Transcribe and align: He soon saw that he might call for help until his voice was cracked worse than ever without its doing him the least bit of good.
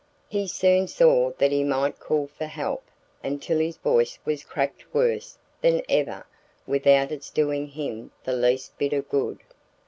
He 0.27 0.47
soon 0.47 0.87
saw 0.87 1.29
that 1.37 1.51
he 1.51 1.63
might 1.63 1.99
call 1.99 2.25
for 2.25 2.47
help 2.47 2.81
until 3.23 3.59
his 3.59 3.77
voice 3.77 4.17
was 4.25 4.43
cracked 4.43 4.83
worse 4.95 5.37
than 5.61 5.83
ever 5.87 6.25
without 6.65 7.11
its 7.11 7.29
doing 7.29 7.67
him 7.67 8.09
the 8.23 8.33
least 8.33 8.75
bit 8.79 8.93
of 8.93 9.07
good. 9.09 9.37